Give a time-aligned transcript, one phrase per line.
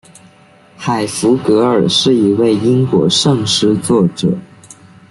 [0.75, 4.35] 海弗格尔是一位英国圣诗作者。